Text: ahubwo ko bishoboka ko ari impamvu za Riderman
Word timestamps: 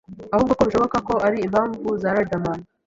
ahubwo 0.33 0.51
ko 0.57 0.61
bishoboka 0.67 0.97
ko 1.07 1.13
ari 1.27 1.37
impamvu 1.47 1.87
za 2.01 2.09
Riderman 2.17 2.59